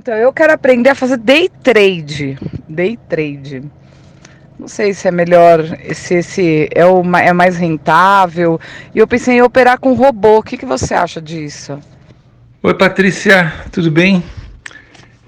[0.00, 2.38] Então, eu quero aprender a fazer day trade.
[2.66, 3.62] Day trade.
[4.58, 8.58] Não sei se é melhor, se esse é, o, é mais rentável.
[8.94, 10.38] E eu pensei em operar com robô.
[10.38, 11.78] O que, que você acha disso?
[12.62, 14.24] Oi, Patrícia, tudo bem?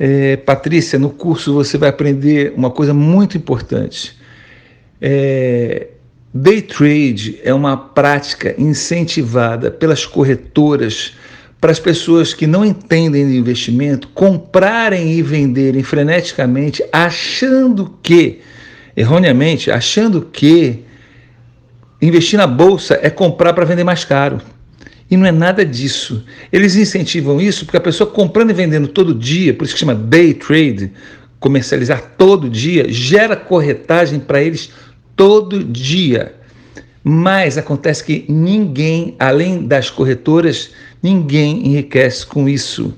[0.00, 4.18] É, Patrícia, no curso você vai aprender uma coisa muito importante.
[5.02, 5.88] É,
[6.32, 11.14] day trade é uma prática incentivada pelas corretoras
[11.62, 18.40] para as pessoas que não entendem de investimento comprarem e venderem freneticamente, achando que,
[18.96, 20.80] erroneamente, achando que
[22.02, 24.40] investir na bolsa é comprar para vender mais caro.
[25.08, 26.24] E não é nada disso.
[26.52, 29.94] Eles incentivam isso porque a pessoa comprando e vendendo todo dia, por isso que chama
[29.94, 30.90] day trade,
[31.38, 34.72] comercializar todo dia, gera corretagem para eles
[35.14, 36.34] todo dia.
[37.04, 40.70] Mas acontece que ninguém, além das corretoras,
[41.02, 42.94] ninguém enriquece com isso.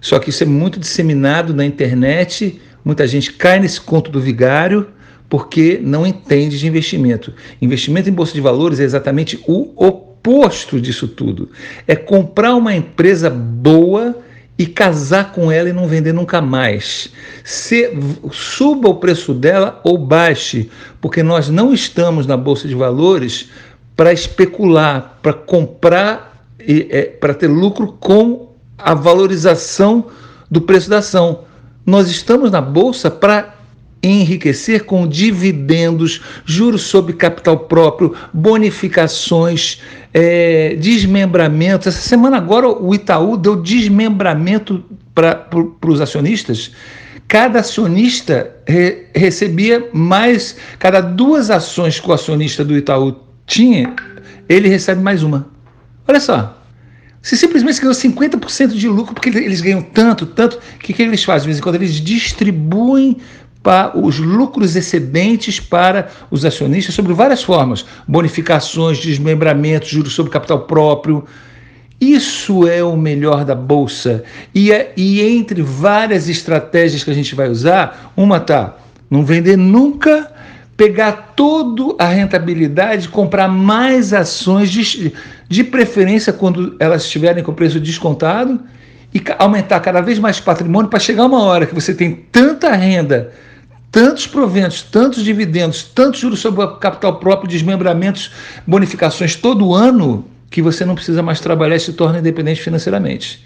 [0.00, 4.88] Só que isso é muito disseminado na internet, muita gente cai nesse conto do vigário
[5.28, 7.32] porque não entende de investimento.
[7.60, 11.50] Investimento em bolsa de valores é exatamente o oposto disso tudo.
[11.86, 14.16] É comprar uma empresa boa
[14.58, 17.10] e casar com ela e não vender nunca mais.
[17.44, 17.90] Se
[18.30, 23.50] suba o preço dela ou baixe, porque nós não estamos na bolsa de valores
[23.94, 30.06] para especular, para comprar, é, para ter lucro com a valorização
[30.50, 31.44] do preço da ação.
[31.84, 33.54] Nós estamos na bolsa para
[34.02, 39.80] enriquecer com dividendos, juros sobre capital próprio, bonificações,
[40.12, 41.88] é, desmembramentos.
[41.88, 44.84] Essa semana agora o Itaú deu desmembramento
[45.14, 45.48] para
[45.86, 46.72] os acionistas.
[47.26, 53.94] Cada acionista re, recebia mais, cada duas ações que o acionista do Itaú tinha,
[54.48, 55.55] ele recebe mais uma.
[56.08, 56.56] Olha só,
[57.20, 61.24] se simplesmente ganhou 50% de lucro, porque eles ganham tanto, tanto, o que, que eles
[61.24, 61.42] fazem?
[61.42, 63.16] De vez em quando eles distribuem
[63.94, 71.24] os lucros excedentes para os acionistas sobre várias formas: bonificações, desmembramentos, juros sobre capital próprio.
[72.00, 74.22] Isso é o melhor da bolsa.
[74.54, 78.76] E, é, e entre várias estratégias que a gente vai usar, uma tá
[79.10, 80.30] não vender nunca,
[80.76, 85.12] pegar toda a rentabilidade, comprar mais ações, de,
[85.48, 88.60] de preferência quando elas estiverem com preço descontado,
[89.14, 93.32] e aumentar cada vez mais patrimônio para chegar uma hora que você tem tanta renda
[93.96, 98.30] tantos proventos, tantos dividendos, tantos juros sobre o capital próprio, desmembramentos,
[98.66, 103.42] bonificações todo ano, que você não precisa mais trabalhar e se torna independente financeiramente.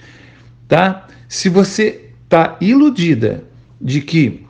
[0.66, 1.06] Tá?
[1.28, 3.44] Se você está iludida
[3.80, 4.44] de que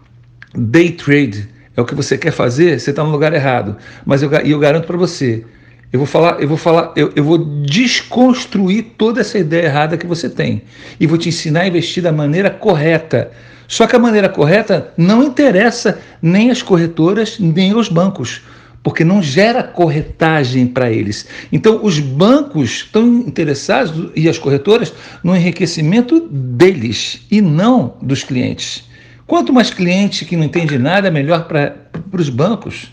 [0.55, 3.77] day trade é o que você quer fazer, você está no lugar errado.
[4.05, 5.45] Mas eu, eu garanto para você,
[5.93, 10.07] eu vou falar, eu vou falar, eu, eu vou desconstruir toda essa ideia errada que
[10.07, 10.63] você tem
[10.99, 13.31] e vou te ensinar a investir da maneira correta
[13.71, 18.43] só que a maneira correta não interessa nem as corretoras, nem os bancos,
[18.83, 21.29] porque não gera corretagem para eles.
[21.53, 24.93] Então, os bancos estão interessados, e as corretoras,
[25.23, 28.90] no enriquecimento deles e não dos clientes.
[29.31, 31.77] Quanto mais cliente que não entende nada, melhor para
[32.13, 32.91] os bancos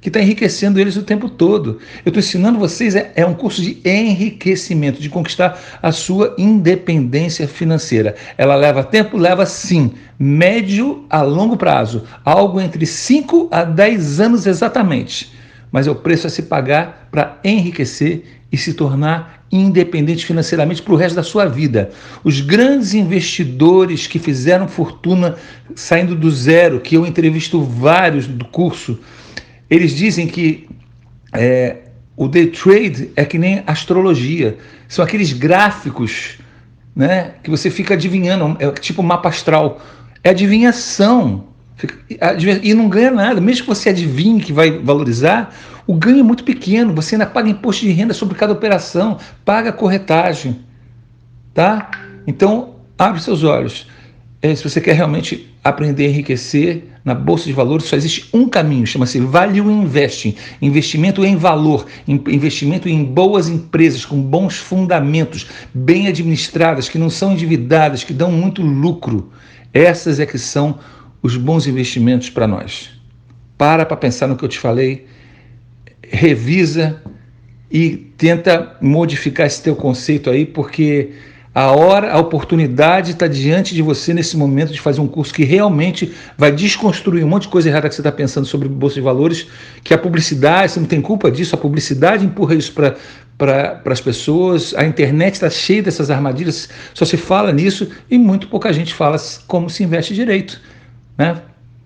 [0.00, 1.78] que está enriquecendo eles o tempo todo.
[2.02, 7.46] Eu estou ensinando vocês, é, é, um curso de enriquecimento, de conquistar a sua independência
[7.46, 8.14] financeira.
[8.38, 9.18] Ela leva tempo?
[9.18, 15.34] Leva sim, médio a longo prazo, algo entre 5 a 10 anos exatamente.
[15.74, 20.94] Mas é o preço a se pagar para enriquecer e se tornar independente financeiramente para
[20.94, 21.90] o resto da sua vida.
[22.22, 25.34] Os grandes investidores que fizeram fortuna
[25.74, 29.00] saindo do zero, que eu entrevisto vários do curso,
[29.68, 30.68] eles dizem que
[31.32, 31.78] é,
[32.16, 34.56] o day trade é que nem astrologia.
[34.86, 36.38] São aqueles gráficos
[36.94, 39.82] né, que você fica adivinhando, é tipo mapa astral.
[40.22, 41.52] É adivinhação.
[42.62, 43.40] E não ganha nada.
[43.40, 45.54] Mesmo que você adivinhe que vai valorizar,
[45.86, 46.94] o ganho é muito pequeno.
[46.94, 50.60] Você ainda paga imposto de renda sobre cada operação, paga corretagem.
[51.52, 51.90] Tá?
[52.26, 53.86] Então, abre seus olhos.
[54.40, 58.48] É, se você quer realmente aprender a enriquecer, na Bolsa de Valores só existe um
[58.48, 66.06] caminho, chama-se Value Investing, investimento em valor, investimento em boas empresas com bons fundamentos, bem
[66.06, 69.30] administradas, que não são endividadas, que dão muito lucro.
[69.72, 70.78] Essas é que são
[71.24, 72.90] os bons investimentos para nós.
[73.56, 75.06] Para para pensar no que eu te falei,
[76.02, 77.00] revisa
[77.70, 81.12] e tenta modificar esse teu conceito aí, porque
[81.54, 85.44] a hora, a oportunidade está diante de você nesse momento de fazer um curso que
[85.44, 89.00] realmente vai desconstruir um monte de coisa errada que você está pensando sobre bolsa de
[89.00, 89.46] valores,
[89.82, 94.74] que a publicidade, você não tem culpa disso, a publicidade empurra isso para as pessoas.
[94.74, 99.16] A internet está cheia dessas armadilhas, só se fala nisso e muito pouca gente fala
[99.46, 100.60] como se investe direito.
[101.16, 101.40] Né?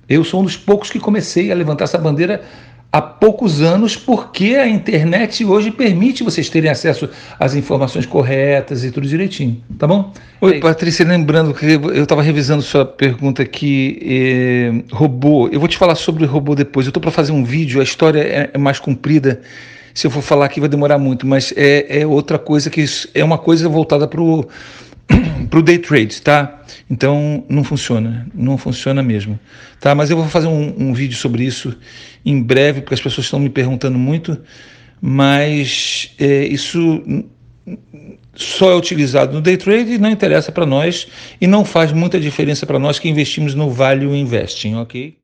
[0.09, 2.43] Eu sou um dos poucos que comecei a levantar essa bandeira
[2.91, 7.09] há poucos anos, porque a internet hoje permite vocês terem acesso
[7.39, 10.13] às informações corretas e tudo direitinho, tá bom?
[10.41, 15.49] Oi, Patrícia, lembrando que eu estava revisando sua pergunta aqui, eh, robô.
[15.53, 16.87] Eu vou te falar sobre o robô depois.
[16.87, 19.43] Eu estou para fazer um vídeo, a história é, é mais comprida.
[19.93, 22.85] Se eu for falar aqui vai demorar muito, mas é, é outra coisa que
[23.15, 24.47] é uma coisa voltada para o
[25.49, 26.63] para o day trade, tá?
[26.91, 29.39] Então não funciona, não funciona mesmo,
[29.81, 29.95] tá?
[29.95, 31.77] Mas eu vou fazer um, um vídeo sobre isso
[32.25, 34.39] em breve, porque as pessoas estão me perguntando muito,
[35.01, 37.03] mas é, isso
[38.35, 41.09] só é utilizado no day trade e não interessa para nós
[41.41, 45.17] e não faz muita diferença para nós que investimos no Value Investing, ok?